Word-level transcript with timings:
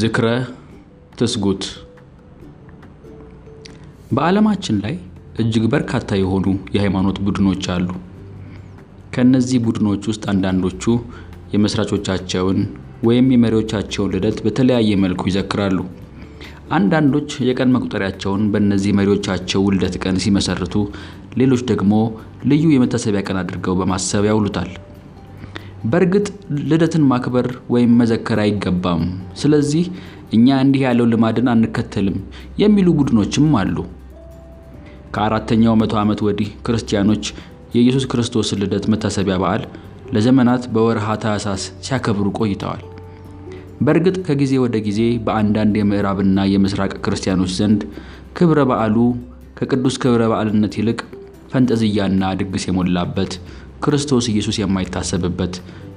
ዝክረ 0.00 0.26
ትስጉት 1.18 1.62
በዓለማችን 4.10 4.76
ላይ 4.84 4.94
እጅግ 5.40 5.64
በርካታ 5.72 6.18
የሆኑ 6.18 6.46
የሃይማኖት 6.74 7.18
ቡድኖች 7.26 7.64
አሉ። 7.74 7.88
ከእነዚህ 9.14 9.58
ቡድኖች 9.66 10.02
ውስጥ 10.10 10.22
አንዳንዶቹ 10.32 10.84
የመስራቾቻቸውን 11.54 12.58
ወይም 13.04 13.28
የመሪዎቻቸውን 13.34 14.12
ልደት 14.14 14.38
በተለያየ 14.44 14.98
መልኩ 15.04 15.24
ይዘክራሉ። 15.28 15.78
አንዳንዶች 16.70 17.30
የቀን 17.46 17.72
መቁጠሪያቸውን 17.74 18.44
በእነዚህ 18.52 18.94
መሪዎቻቸው 18.98 19.64
ውልደት 19.66 19.96
ቀን 20.02 20.20
ሲመሰርቱ፣ 20.24 20.74
ሌሎች 21.36 21.64
ደግሞ 21.70 21.94
ልዩ 22.44 22.66
የመታሰቢያ 22.72 23.22
ቀን 23.26 23.40
አድርገው 23.42 23.76
በማሰብ 23.80 24.26
ያውሉታል። 24.30 24.70
በእርግጥ 25.84 26.26
ልደትን 26.70 27.04
ማክበር 27.10 27.46
ወይም 27.74 27.92
መዘከር 28.00 28.38
አይገባም፣ 28.42 29.02
ስለዚህ 29.40 29.84
እኛ 30.32 30.58
እንዲህ 30.64 30.82
ያለው 30.86 31.06
ልማድን 31.12 31.48
አንከተልም 31.52 32.18
የሚሉ 32.62 32.88
ቡድኖችም 32.98 33.48
አሉ። 33.60 33.76
ከአራተኛው 35.14 35.74
መቶ 35.80 35.94
ዓመት 36.02 36.20
ወዲህ 36.26 36.50
ክርስቲያኖች 36.66 37.24
የኢየሱስ 37.74 38.04
ክርስቶስን 38.12 38.60
ልደት 38.62 38.84
መታሰቢያ 38.92 39.36
በዓል 39.42 39.62
ለዘመናት 40.14 40.62
በወርሃ 40.74 41.08
ታኅሳስ 41.24 41.64
ሲያከብሩ 41.86 42.28
ቆይተዋል። 42.38 42.82
በእርግጥ 43.80 44.16
ከጊዜ 44.26 44.52
ወደ 44.64 44.76
ጊዜ 44.86 45.00
በአንዳንድ 45.26 45.74
የምዕራብና 45.78 46.40
የምስራቅ 46.52 46.92
ክርስቲያኖች 47.04 47.52
ዘንድ 47.58 47.82
ክብረ 48.38 48.60
በዓሉ 48.70 48.96
ከቅዱስ 49.60 49.96
ክብረ 50.02 50.22
በዓልነት 50.32 50.74
ይልቅ 50.80 51.00
ፈንጠዝያና 51.52 52.24
ድግስ 52.40 52.64
የሞላበት 52.68 53.32
ክርስቶስ 53.80 54.24
ኢየሱስ 54.32 54.56
የማይታሰብበት 54.60 55.54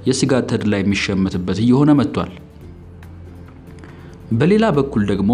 የሥጋ 0.08 0.40
ተድላ 0.50 0.74
የሚሸመትበት 0.80 1.58
እየሆነ 1.64 1.90
መጥቷል። 1.98 2.32
በሌላ 4.38 4.64
በኩል 4.76 5.02
ደግሞ 5.10 5.32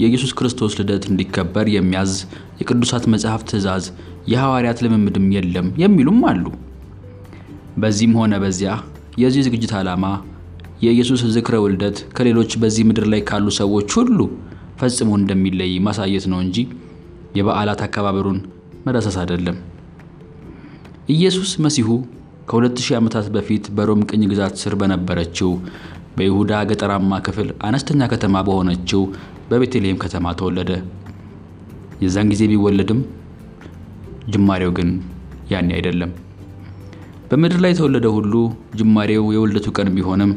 የኢየሱስ 0.00 0.32
ክርስቶስ 0.38 0.72
ልደት 0.78 1.04
እንዲከበር 1.10 1.66
የሚያዝ 1.74 2.12
የቅዱሳት 2.60 3.04
መጽሐፍ 3.12 3.42
ትእዛዝ፣ 3.50 3.84
የሐዋርያት 4.32 4.78
ልምምድም 4.84 5.26
የለም 5.36 5.68
የሚሉም 5.82 6.20
አሉ። 6.30 6.44
በዚህም 7.82 8.16
ሆነ 8.20 8.34
በዚያ 8.42 8.72
የዚህ 9.22 9.44
ዝግጅት 9.46 9.74
ዓላማ 9.78 10.04
የኢየሱስ 10.84 11.22
ዝክረ 11.34 11.56
ውልደት 11.64 11.98
ከሌሎች 12.16 12.52
በዚህ 12.62 12.86
ምድር 12.88 13.06
ላይ 13.12 13.22
ካሉ 13.28 13.46
ሰዎች 13.58 13.90
ሁሉ 13.98 14.18
ፈጽሞ 14.80 15.10
እንደሚለይ 15.20 15.72
ማሳየት 15.86 16.26
ነው 16.32 16.40
እንጂ 16.44 16.58
የበዓላት 17.38 17.82
አከባበሩን 17.86 18.40
መዳሰስ 18.86 19.16
አይደለም። 19.22 19.56
ኢየሱስ 21.08 21.50
መሲሁ 21.60 21.88
ከ2000 22.50 22.94
ዓመታት 22.98 23.26
በፊት 23.34 23.64
በሮም 23.76 24.00
ቅኝ 24.08 24.22
ግዛት 24.30 24.54
ስር 24.60 24.74
በነበረችው 24.80 25.50
በይሁዳ 26.16 26.52
ገጠራማ 26.70 27.12
ክፍል 27.26 27.48
አነስተኛ 27.66 28.08
ከተማ 28.12 28.42
በሆነችው 28.46 29.02
በቤተልሔም 29.50 30.00
ከተማ 30.04 30.32
ተወለደ። 30.40 30.70
የዛን 32.04 32.30
ጊዜ 32.32 32.42
ቢወለድም 32.52 33.00
ጅማሬው 34.32 34.72
ግን 34.78 34.90
ያኔ 35.52 35.70
አይደለም። 35.78 36.12
በምድር 37.30 37.60
ላይ 37.64 37.72
የተወለደ 37.74 38.06
ሁሉ 38.16 38.32
ጅማሬው 38.78 39.24
የውልደቱ 39.34 39.68
ቀን 39.78 39.90
ቢሆንም 39.96 40.32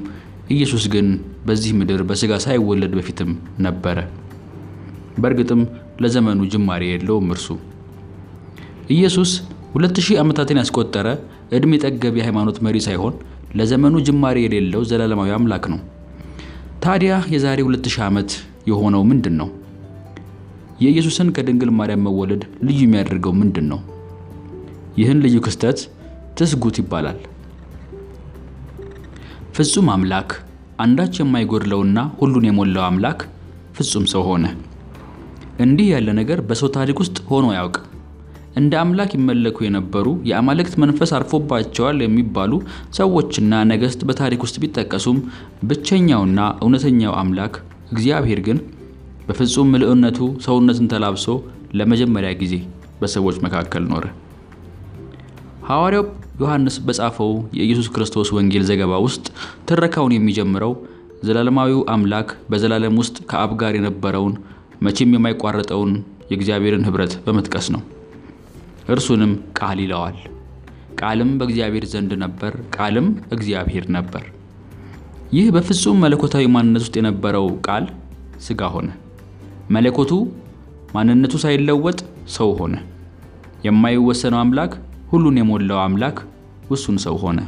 ኢየሱስ 0.50 0.86
ግን 0.94 1.08
በዚህ 1.48 1.74
ምድር 1.80 2.02
በሥጋ 2.10 2.34
ሳይወለድ 2.44 2.94
በፊትም 2.98 3.32
ነበረ። 3.60 3.98
በእርግጥም 5.18 5.62
ለዘመኑ 6.04 6.42
ጅማሬ 6.54 6.84
የለውም። 6.92 7.30
እርሱ 7.36 7.48
ኢየሱስ 8.96 9.32
ሁለት 9.74 9.98
ሺህ 10.06 10.18
ዓመታትን 10.22 10.60
ያስቆጠረ 10.62 11.08
ዕድሜ 11.52 11.74
ጠገብ 11.84 12.16
የሃይማኖት 12.20 12.58
መሪ 12.66 12.78
ሳይሆን 12.86 13.14
ለዘመኑ 13.58 13.96
ጅማሬ 14.08 14.38
የሌለው 14.44 14.82
ዘላለማዊ 14.90 15.32
አምላክ 15.38 15.66
ነው። 15.74 15.80
ታዲያ 16.84 17.14
የዛሬ 17.34 17.60
ሁለት 17.68 17.86
ሺህ 17.94 18.04
ዓመት 18.08 18.32
የሆነው 18.70 19.02
ምንድን 19.10 19.36
ነው? 19.42 19.50
የኢየሱስን 20.82 21.30
ከድንግል 21.36 21.72
ማርያም 21.78 22.04
መወለድ 22.08 22.44
ልዩ 22.68 22.80
የሚያደርገው 22.84 23.34
ምንድን 23.40 23.68
ነው? 23.72 23.80
ይህን 24.98 25.22
ልዩ 25.26 25.38
ክስተት 25.46 25.80
ትስጉት 26.38 26.78
ይባላል። 26.82 27.20
ፍጹም 29.56 29.90
አምላክ 29.90 30.30
አንዳች 30.80 31.14
የማይጎድለውና 31.20 32.00
ሁሉን 32.20 32.48
የሞላው 32.48 32.86
አምላክ 32.88 33.20
ፍጹም 33.78 34.06
ሰው 34.14 34.24
ሆነ። 34.30 34.46
እንዲህ 35.60 35.88
ያለ 35.94 36.10
ነገር 36.20 36.40
በሰው 36.42 36.70
ታሪክ 36.76 36.98
ውስጥ 37.04 37.18
ሆኖ 37.30 37.46
አያውቅም። 37.54 37.86
እንደ 38.58 38.74
አምላክ 38.82 39.12
ይመለኩ 39.16 39.58
የነበሩ 39.64 40.08
የአማልክት 40.30 40.76
መንፈስ 40.84 41.12
አርፎባቸዋል 41.18 41.98
የሚባሉ 42.04 42.54
ሰዎችና 42.98 43.60
ነገሥት 43.72 44.02
በታሪክ 44.10 44.42
ውስጥ 44.46 44.58
ቢጠቀሱም 44.64 45.18
ብቸኛውና 45.70 46.40
እውነተኛው 46.64 47.14
አምላክ 47.22 47.56
እግዚአብሔር 47.92 48.40
ግን 48.48 48.60
በፍጹም 49.28 49.72
ምልዕነቱ 49.74 50.18
ሰውነትን 50.46 50.90
ተላብሶ 50.94 51.28
ለመጀመሪያ 51.80 52.32
ጊዜ 52.42 52.54
በሰዎች 53.02 53.38
መካከል 53.46 53.84
ኖረ። 53.92 54.06
ሐዋርያው 55.68 56.06
ዮሐንስ 56.42 56.76
በጻፈው 56.88 57.32
የኢየሱስ 57.58 57.88
ክርስቶስ 57.94 58.32
ወንጌል 58.36 58.64
ዘገባ 58.70 58.94
ውስጥ 59.06 59.26
ትረካውን 59.70 60.16
የሚጀምረው 60.16 60.74
ዘላለማዊው 61.24 61.82
አምላክ 61.94 62.30
በዘላለም 62.52 62.98
ውስጥ 63.02 63.18
ከአብ 63.30 63.54
ጋር 63.62 63.76
የነበረውን 63.78 64.34
መቼም 64.82 65.14
የማይቋረጠውን 65.16 65.94
የእግዚአብሔርን 66.32 66.88
ኅብረት 66.88 67.14
በመጥቀስ 67.26 67.68
ነው። 67.76 67.82
እርሱንም 68.88 69.32
ቃል 69.58 69.78
ይለዋል። 69.84 70.18
ቃልም 71.00 71.32
በእግዚአብሔር 71.40 71.86
ዘንድ 71.92 72.12
ነበር፣ 72.22 72.54
ቃልም 72.76 73.08
እግዚአብሔር 73.32 73.86
ነበር። 73.96 74.24
ይህ 75.34 75.48
በፍጹም 75.56 75.98
መለኮታዊ 76.04 76.46
ማንነት 76.54 76.84
ውስጥ 76.84 76.96
የነበረው 77.00 77.48
ቃል 77.68 77.86
ሥጋ 78.46 78.62
ሆነ። 78.76 78.90
መለኮቱ 79.76 80.12
ማንነቱ 80.96 81.36
ሳይለወጥ 81.44 82.00
ሰው 82.36 82.50
ሆነ። 82.60 82.76
የማይወሰነው 83.66 84.40
አምላክ 84.44 84.74
ሁሉን 85.12 85.38
የሞላው 85.40 85.80
አምላክ 85.84 86.18
ውሱን 86.72 86.98
ሰው 87.06 87.16
ሆነ። 87.24 87.40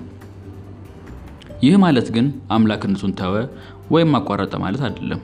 ይህ 1.64 1.76
ማለት 1.84 2.08
ግን 2.16 2.28
አምላክነቱን 2.52 3.14
ተወ 3.20 3.36
ወይም 3.92 4.12
አቋረጠ 4.18 4.54
ማለት 4.64 4.82
አይደለም። 4.88 5.22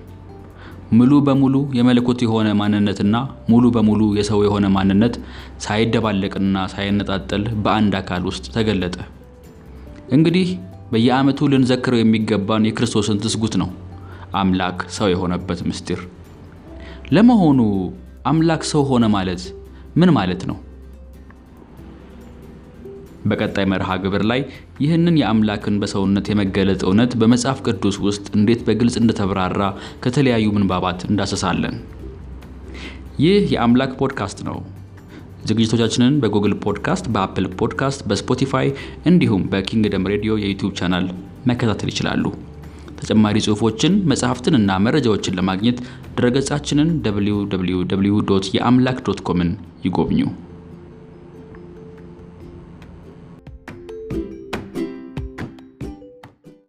ሙሉ 0.98 1.14
በሙሉ 1.28 1.56
የመለኮት 1.78 2.20
የሆነ 2.26 2.48
ማንነትና 2.60 3.16
ሙሉ 3.50 3.66
በሙሉ 3.76 4.02
የሰው 4.18 4.40
የሆነ 4.46 4.66
ማንነት 4.76 5.16
ሳይደባለቅና 5.66 6.66
ሳይነጣጠል 6.74 7.44
በአንድ 7.64 7.94
አካል 8.02 8.24
ውስጥ 8.30 8.46
ተገለጠ። 8.56 8.96
እንግዲህ 10.16 10.48
በየዓመቱ 10.92 11.48
ልንዘክረው 11.52 12.00
የሚገባን 12.02 12.68
የክርስቶስን 12.68 13.22
ትስጉት 13.24 13.56
ነው፣ 13.62 13.70
አምላክ 14.36 14.80
ሰው 14.98 15.08
የሆነበት 15.12 15.60
ምስጢር። 15.70 16.02
ለመሆኑ 17.12 17.60
አምላክ 18.26 18.64
ሰው 18.72 18.84
ሆነ 18.92 19.06
ማለት 19.16 19.42
ምን 19.96 20.10
ማለት 20.18 20.42
ነው? 20.50 20.58
በቀጣይ 23.26 23.66
መርሃ 23.72 23.90
ግብር 24.04 24.24
ላይ 24.32 24.42
ይህንን 24.84 25.20
የአምላክን 25.22 25.80
በሰውነት 25.82 26.30
የመገለጥ 26.32 26.82
እውነት 26.86 27.14
በመጽሐፍ 27.22 27.60
ቅዱስ 27.68 27.98
ውስጥ 28.06 28.26
እንዴት 28.38 28.64
በግልጽ 28.68 28.96
እንደተብራራ 29.02 29.62
ከተለያዩ 30.06 30.48
ምንባባት 30.56 31.02
እንዳሰሳለን። 31.10 31.76
ይህ 33.20 33.44
የአምላክ 33.54 33.92
ፖድካስት 34.00 34.40
ነው። 34.48 34.58
ዝግጅቶቻችንን 35.46 36.14
በ 36.22 36.30
Google 36.30 36.54
Podcast፣ 36.64 37.06
በ 37.14 37.23
Apple 37.23 37.46
Podcast፣ 37.60 38.02
በ 38.10 38.23
Spotify 38.23 38.68
እንዲሁም 39.10 39.44
በ 39.52 39.65
Kingdom 39.65 40.10
ሬዲዮ 40.14 40.34
የ 40.42 40.49
YouTube 40.49 40.74
channel 40.80 41.06
መከታተል 41.48 41.92
ይችላሉ። 41.94 42.24
ተጨማሪ 43.00 43.38
ጽሑፎችን 43.46 43.94
መጽሐፍትን 44.12 44.58
እና 44.60 44.78
መረጃዎችን 44.86 45.38
ለማግኘት 45.40 45.80
ድረገጻችንን 46.18 46.90
www 47.08 47.80
የአምላክ 48.58 49.00
dot 49.08 49.22
com 49.22 49.40
ን 49.40 49.52
ይጎብኙ። 49.86 50.20